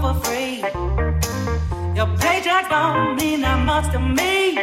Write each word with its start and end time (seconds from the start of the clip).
for 0.00 0.14
free. 0.24 0.58
Your 1.94 2.08
paycheck 2.18 2.68
don't 2.68 3.16
mean 3.16 3.40
that 3.40 3.64
much 3.64 3.90
to 3.92 3.98
me. 3.98 4.54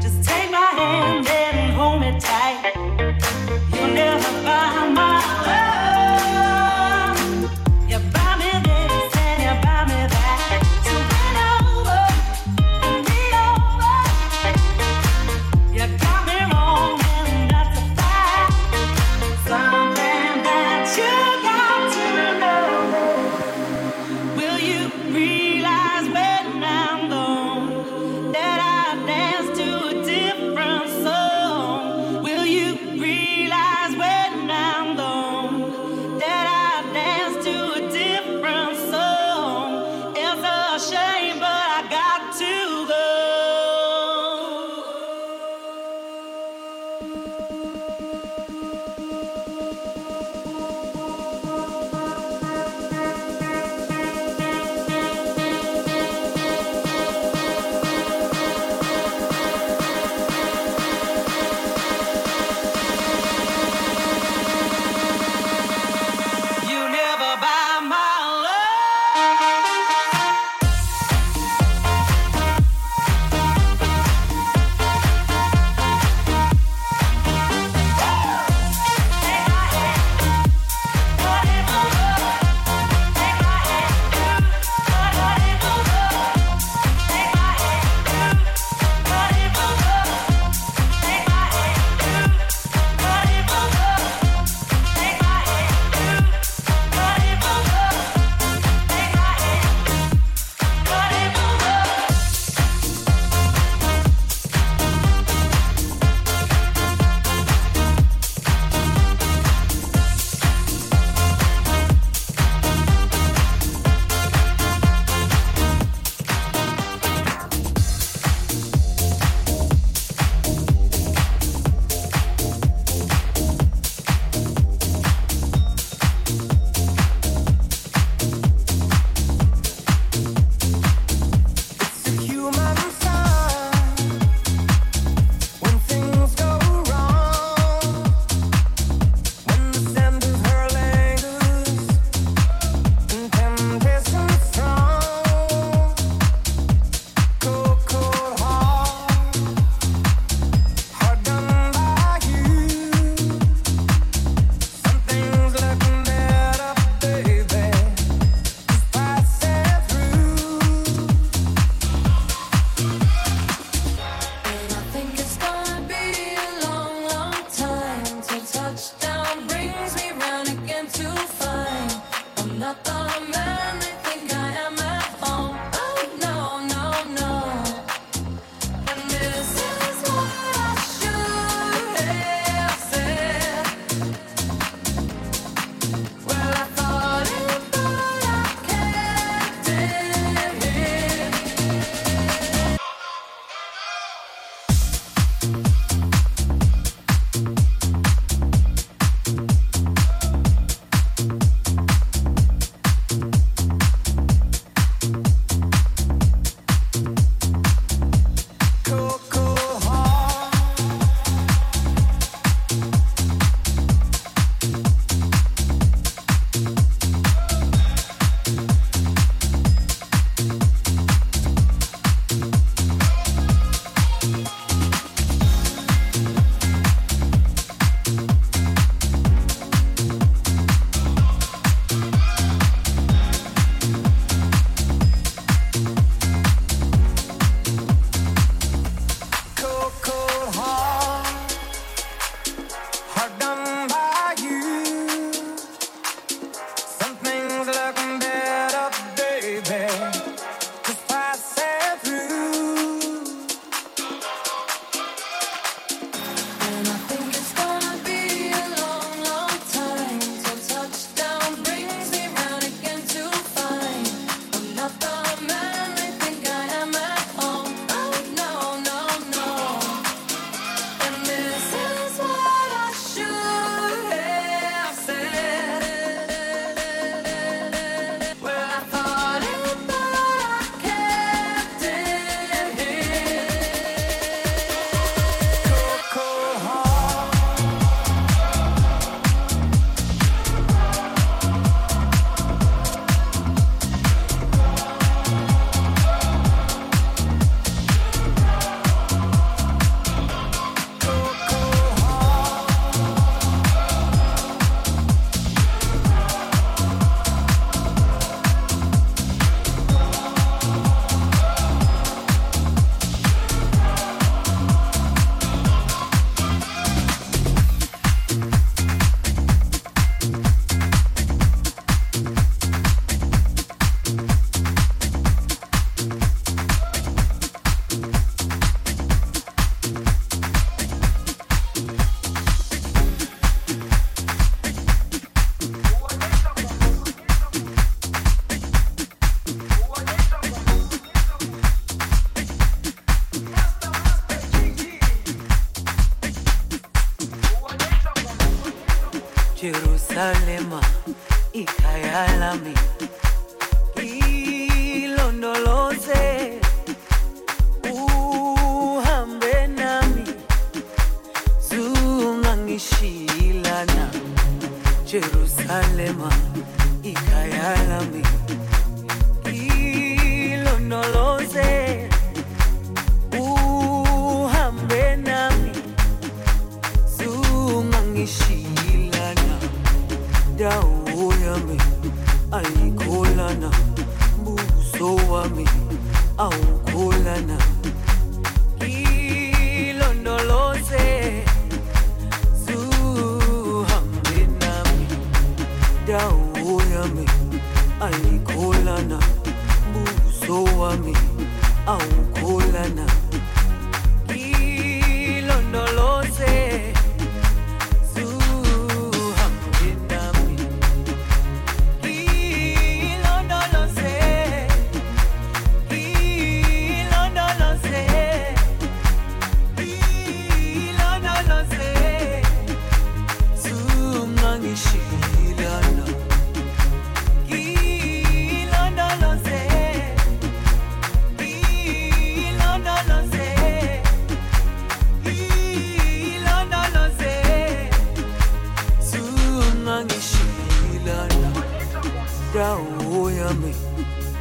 Just 0.00 0.22
take 0.28 0.50
my 0.50 0.70
hand. 0.76 1.41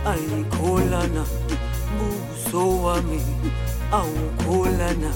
ayikholana 0.06 1.24
buso 1.98 2.64
wami 2.84 3.22
awukholana. 3.92 5.12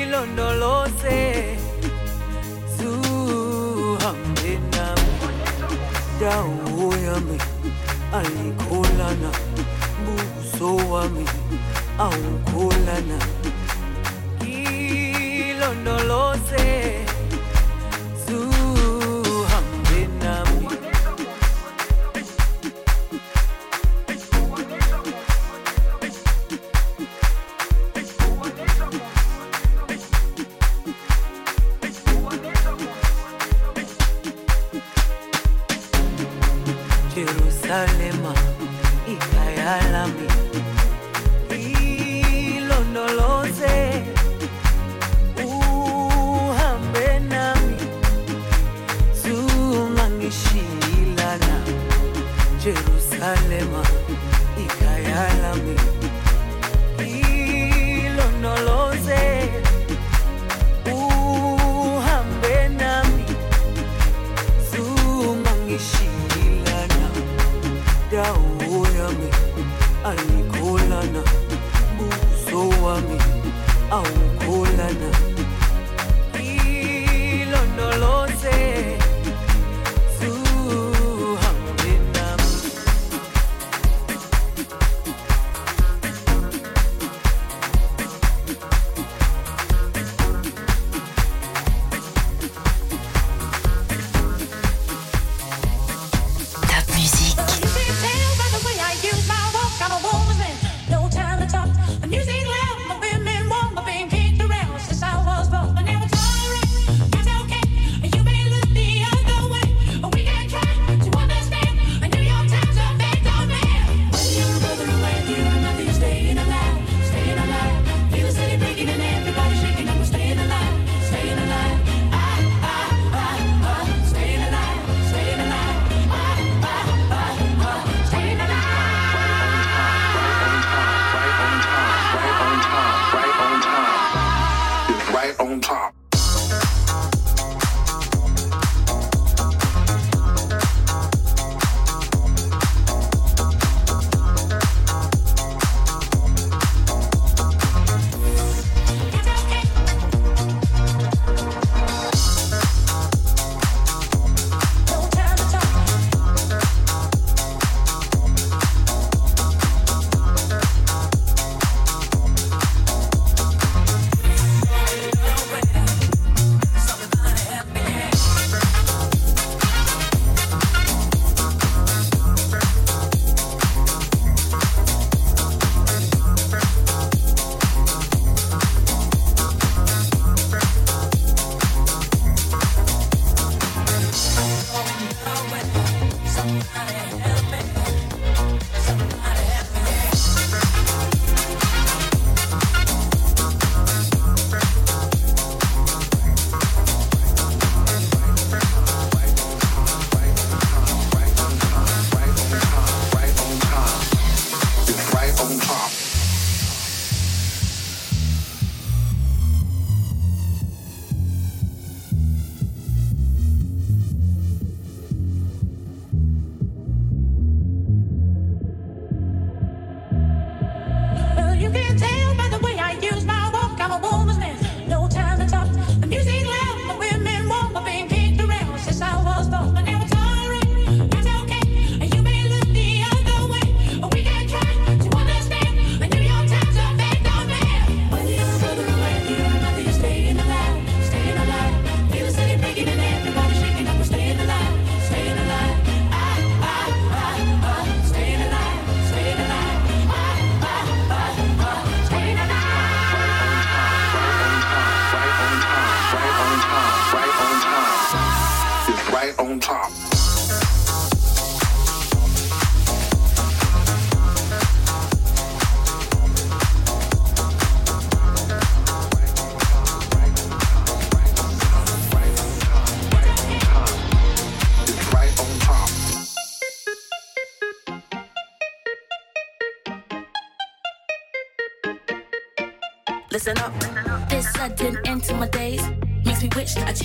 Ilondoloze 0.00 1.18
zuhambe 2.78 4.52
na 4.72 4.86
dawo 6.20 6.86
yami 7.06 7.38
ayikholana 8.18 9.30
buso 10.04 10.70
wami 10.92 11.24
awukholana. 11.98 13.18
Ilondoloze 15.50 16.66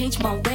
change 0.05 0.21
my 0.21 0.35
way. 0.35 0.54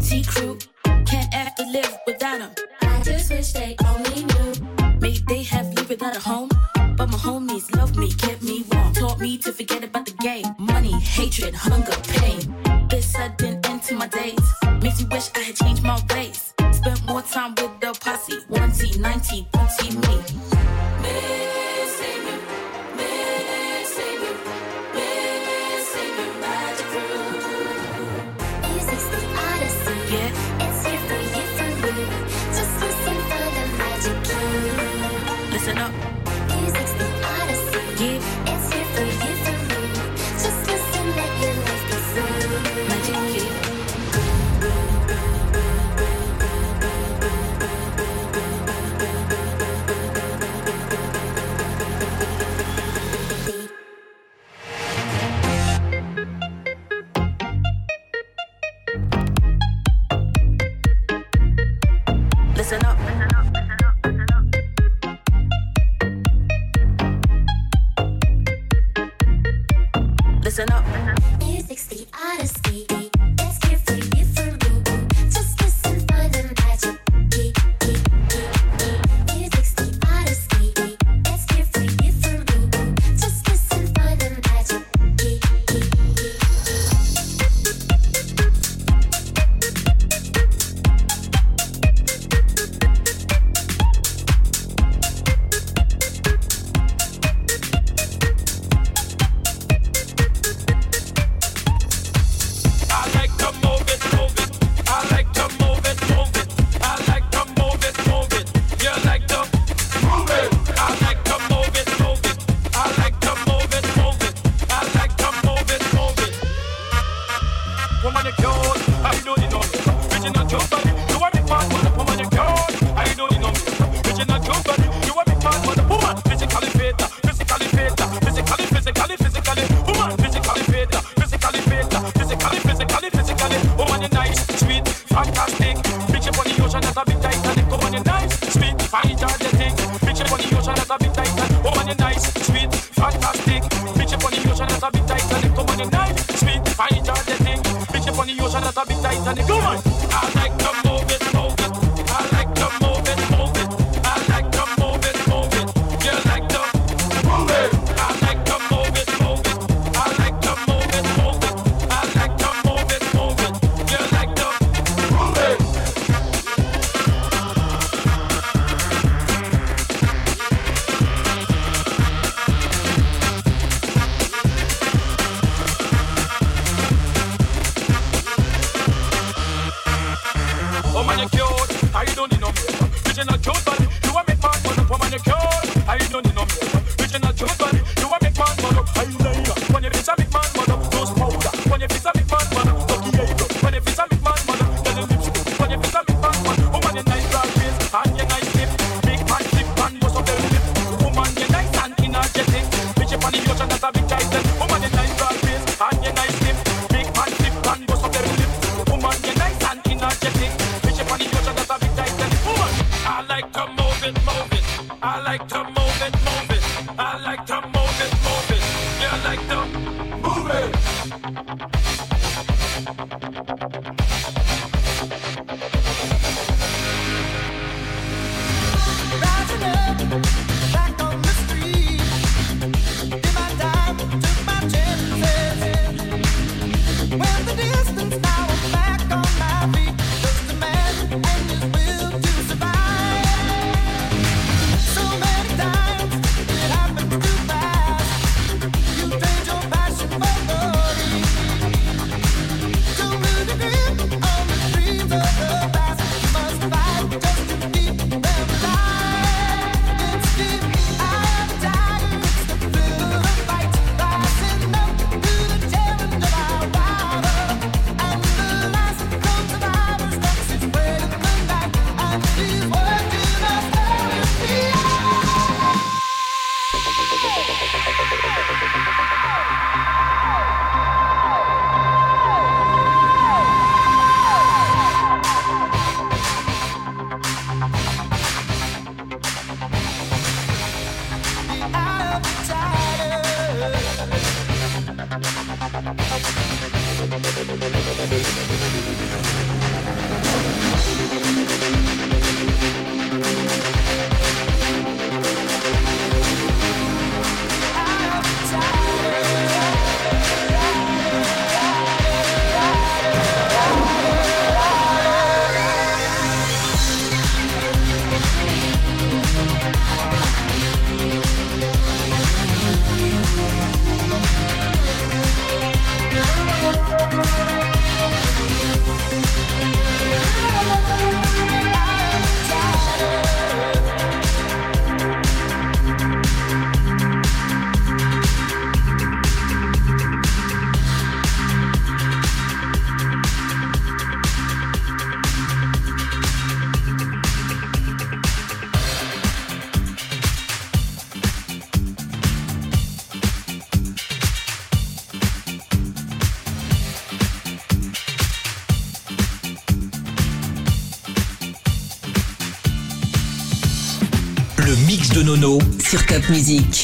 Music. 366.31 366.80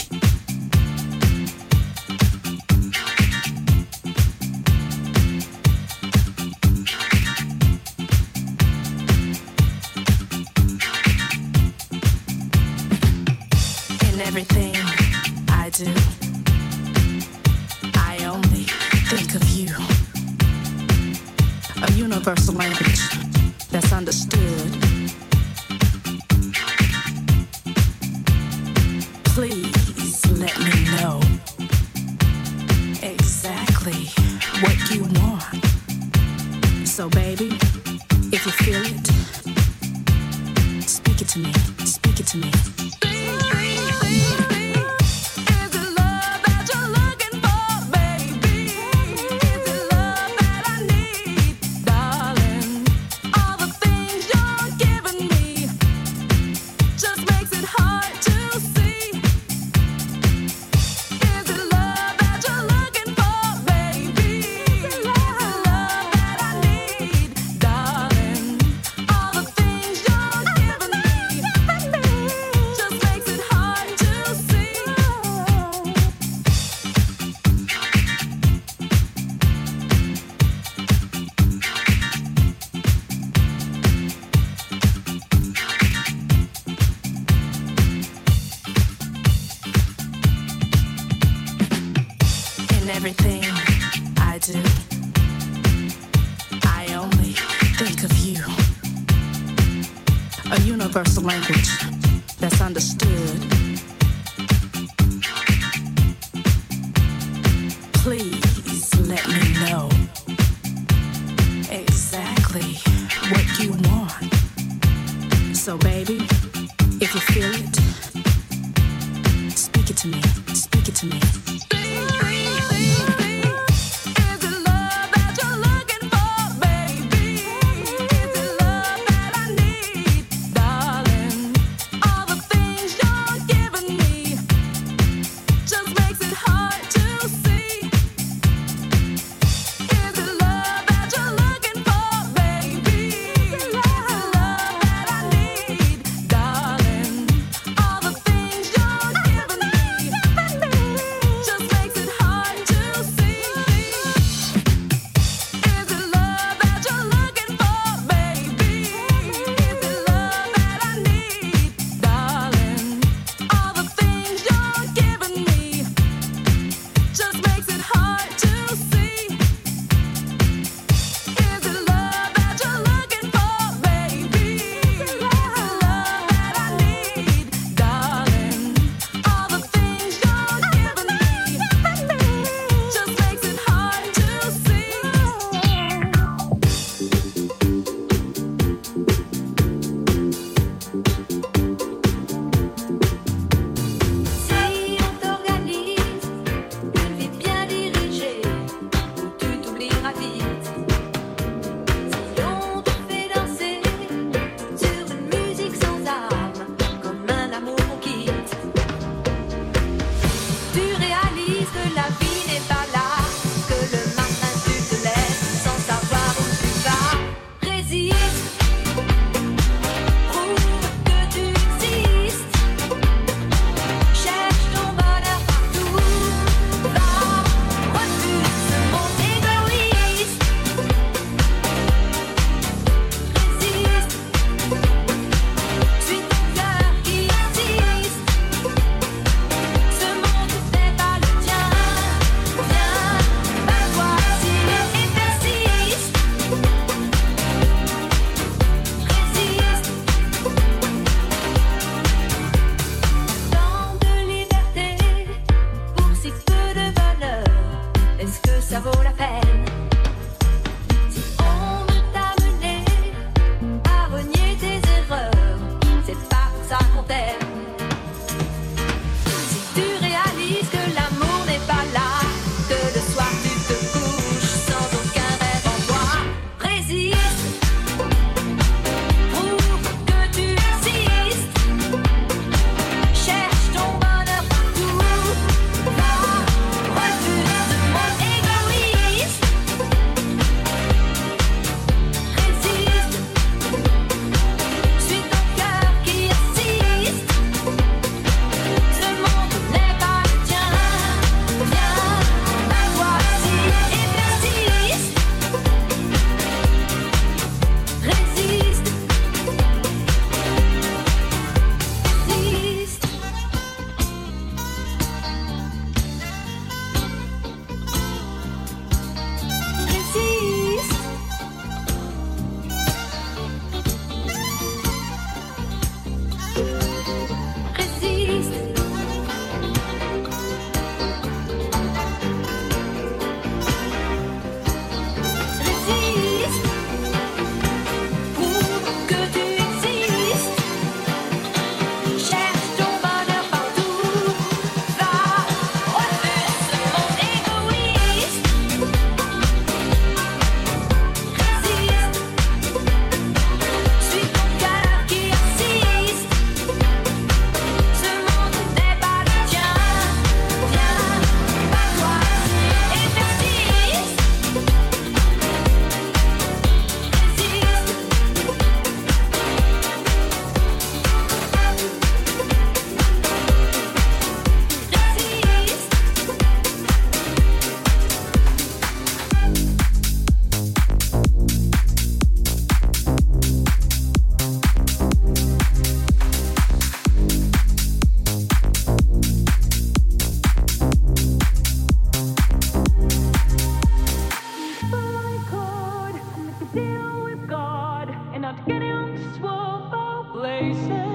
Swamp 400.76 401.07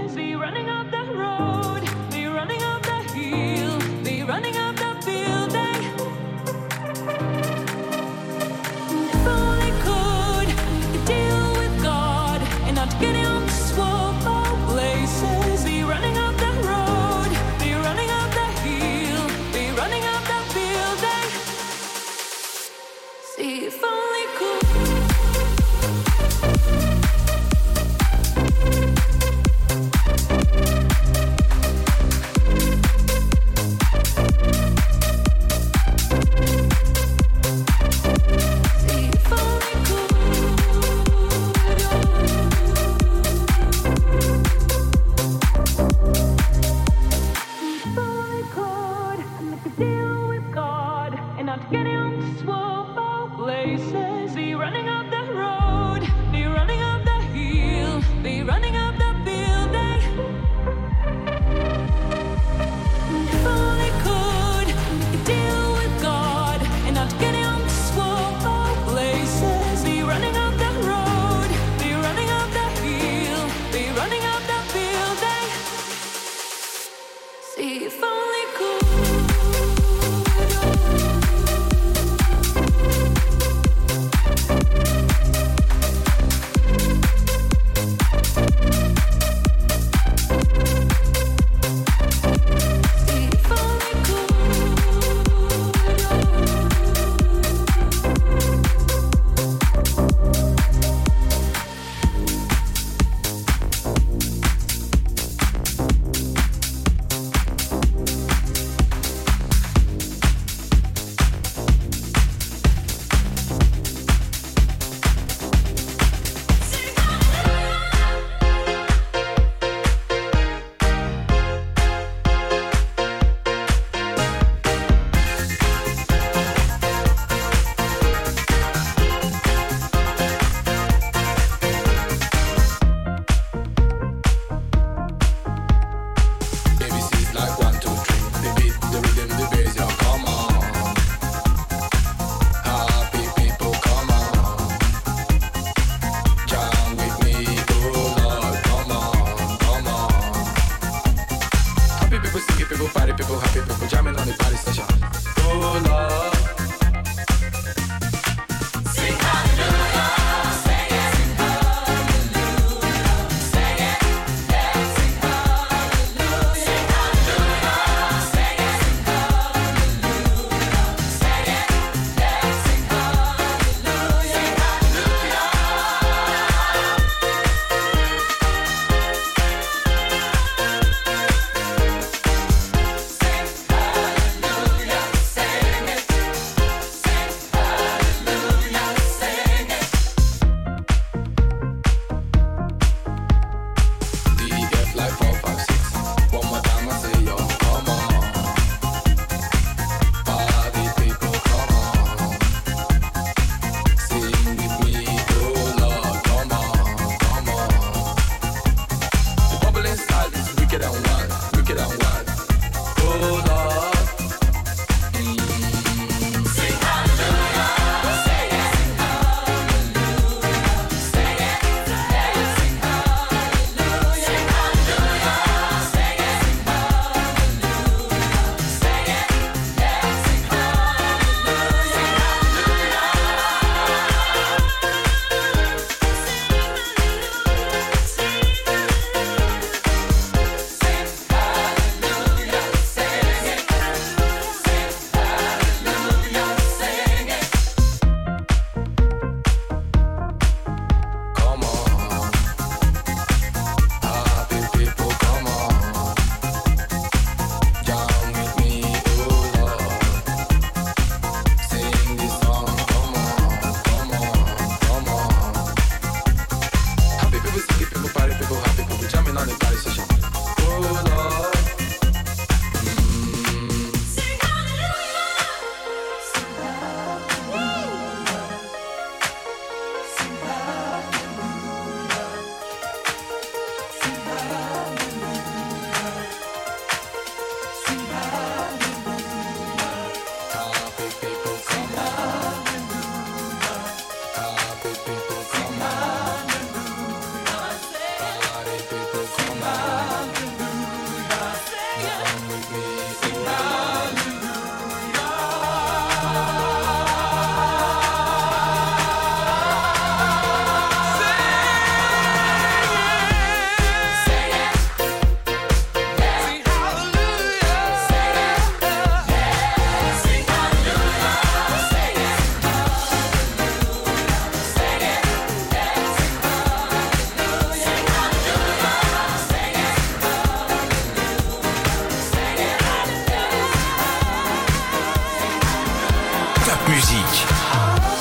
musique. 336.93 338.12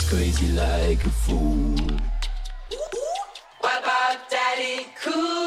She's 0.00 0.08
crazy 0.08 0.52
like 0.52 1.04
a 1.04 1.10
fool. 1.10 1.76
What 3.60 3.82
about 3.82 4.30
Daddy 4.30 4.86
Cool? 5.02 5.39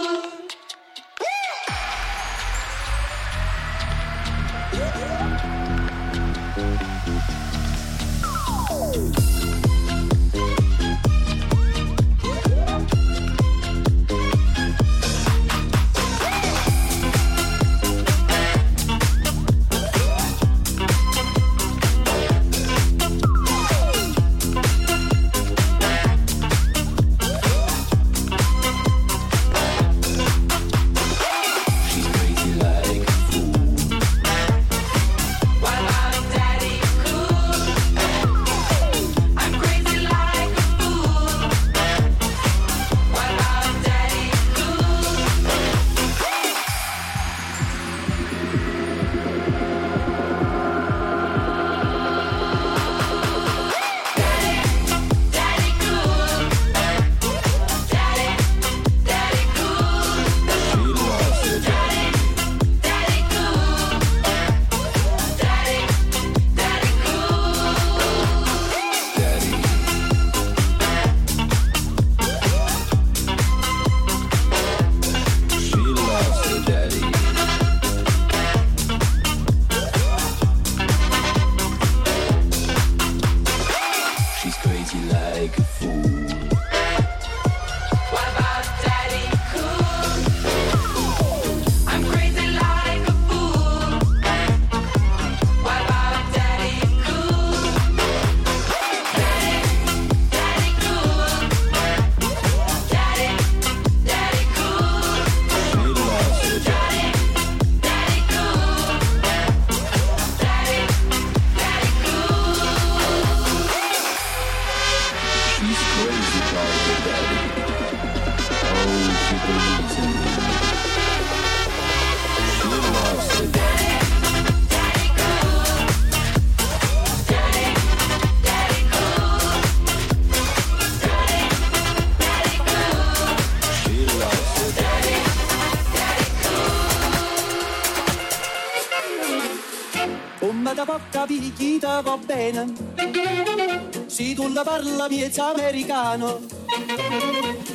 parla 144.64 145.08
miezza 145.10 145.54
americano, 145.54 146.40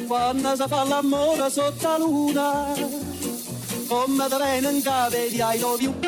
quando 0.07 0.57
si 0.57 0.65
fa 0.67 0.85
l'amore 0.85 1.51
sotto 1.51 1.89
la 1.89 1.99
luna, 1.99 2.75
come 3.89 4.29
te 4.29 4.37
vengono 4.37 5.09
vedi 5.11 5.41
ai 5.41 5.57
i 5.57 5.61
dovi 5.61 6.08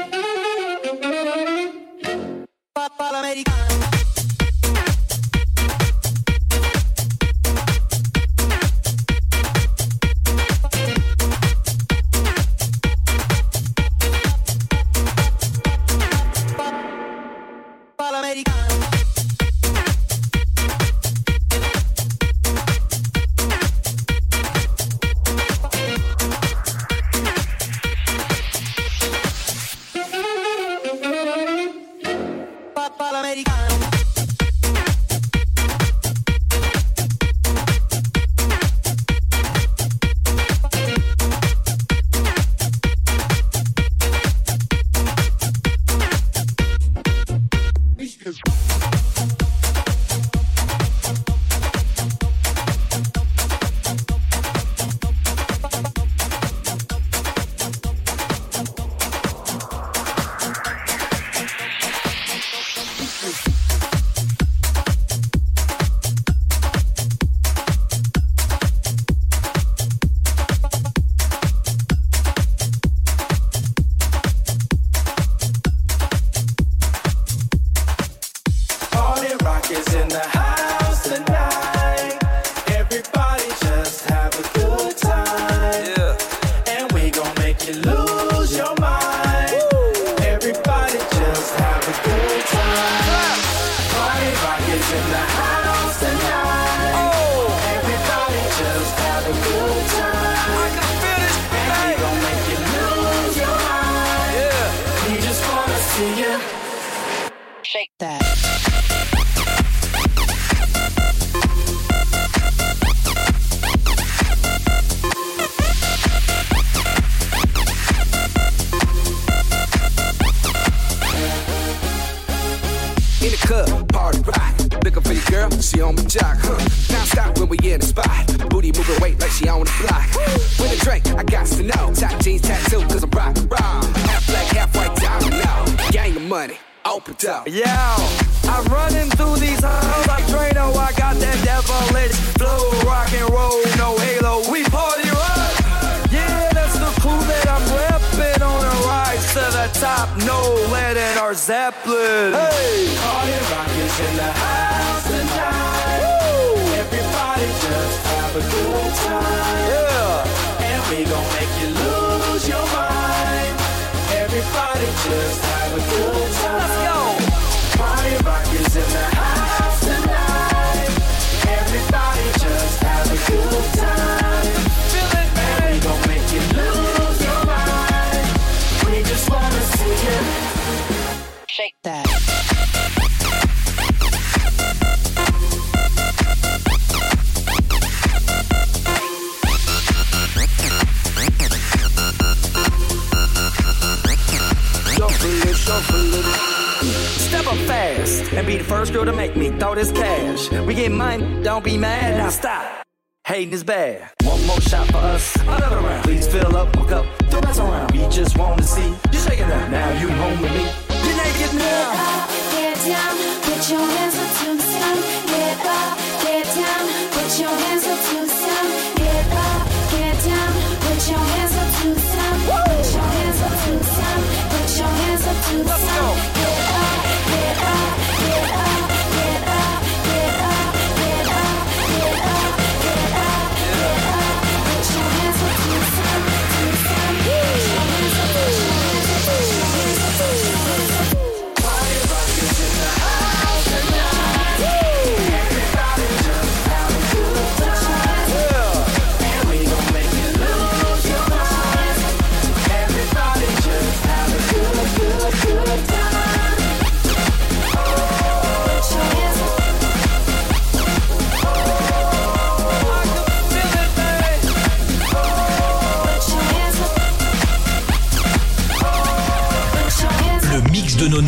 don't 200.99 201.65
be 201.65 201.77
mad. 201.79 202.17
Now 202.17 202.31
stop. 202.31 202.85
Hating 203.27 203.53
is 203.53 203.63
bad. 203.63 204.11
One 204.25 204.45
more 204.47 204.61
shot 204.61 204.87
for 204.89 204.97
us. 204.97 205.37
Another 205.37 205.77
round. 205.77 206.05
Please 206.05 206.27
fill 206.27 206.57
up, 206.57 206.75
hook 206.75 206.93
up. 206.93 207.07
Don't 207.31 207.45
mess 207.45 207.59
around. 207.59 207.93
We 207.93 208.09
just 208.09 208.37
want 208.37 208.59
to 208.59 208.65
see 208.65 208.89
you 209.13 209.19
shaking 209.19 209.45
up. 209.45 209.71
Now 209.71 210.01
you 210.01 210.09
home 210.09 210.41
with 210.41 210.53
me. 210.53 210.65
You're 211.05 211.17
naked 211.17 211.55
now. 211.55 211.93
Get 211.93 212.01
up, 212.07 212.31
get 212.53 212.77
down. 212.87 213.43
Put 213.43 213.71
your 213.71 213.87
hands 213.87 214.17
up 214.19 214.57
to 214.57 214.60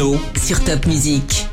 Sur 0.03 0.59
Top 0.65 0.87
Music. 0.87 1.52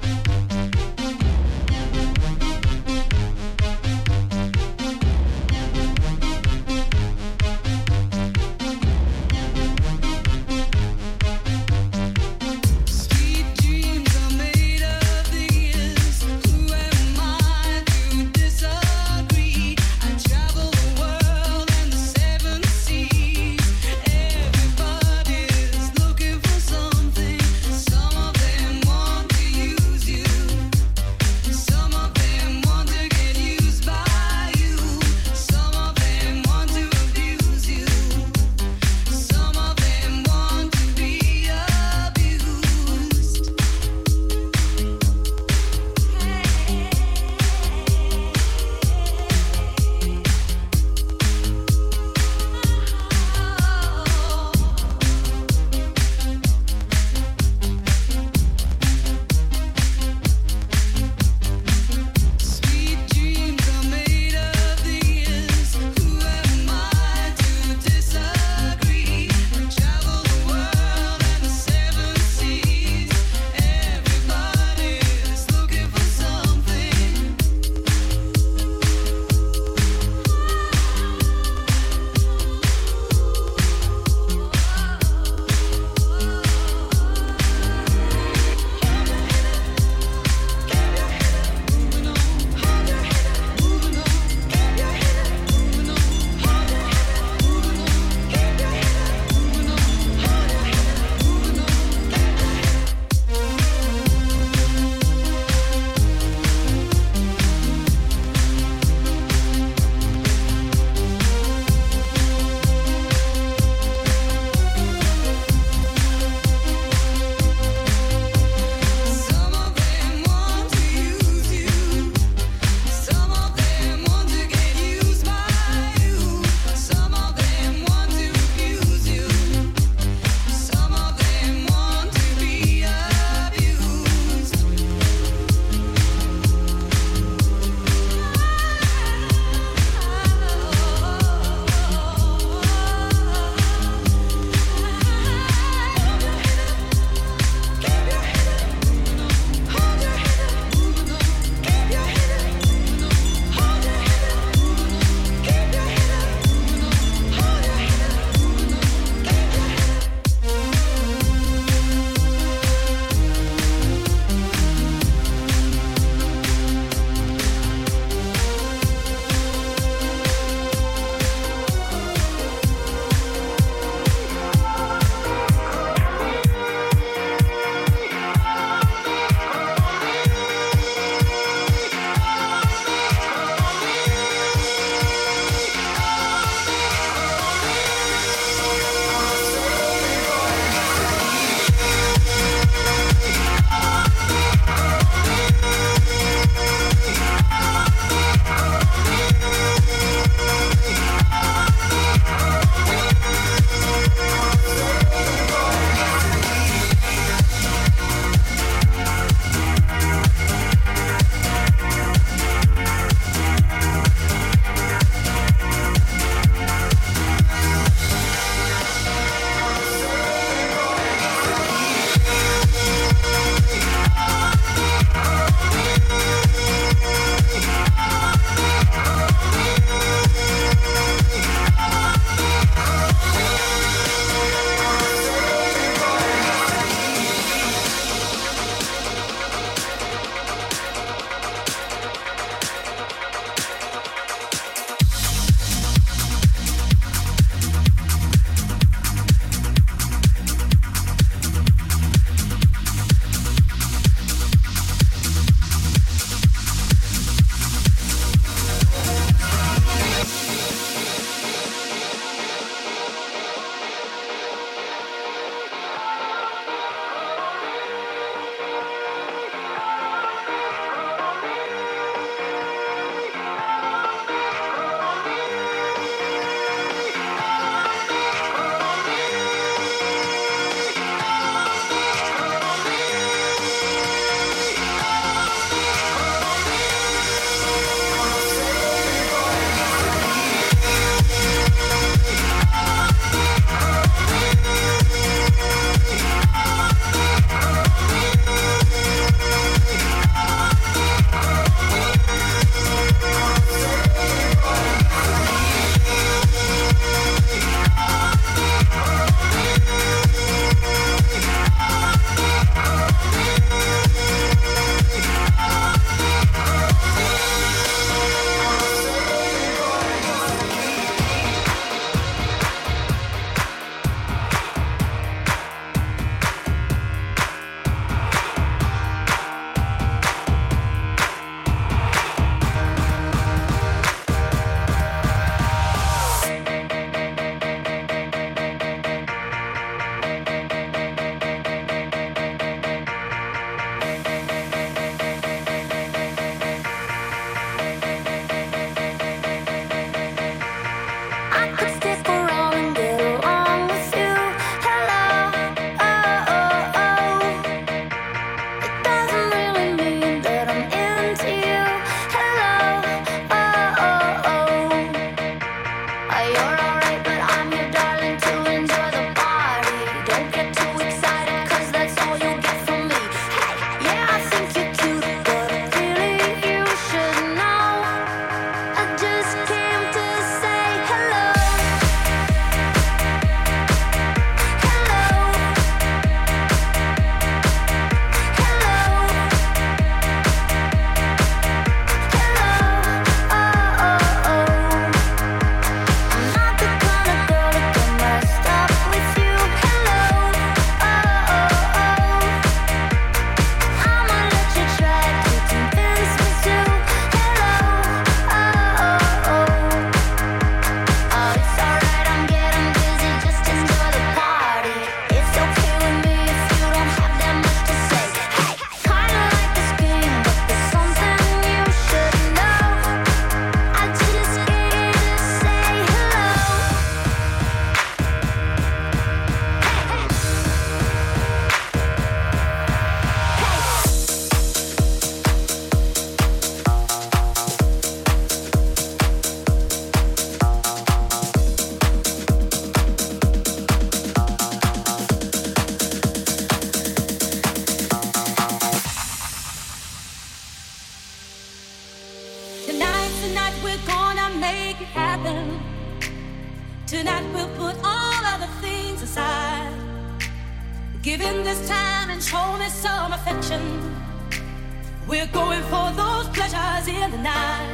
in 467.16 467.32
the 467.32 467.38
night. 467.38 467.90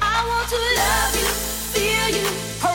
I 0.00 0.24
want 0.28 0.48
to 0.48 0.60
love 0.80 1.14
you, 1.20 1.28
feel 1.74 2.08
you. 2.16 2.69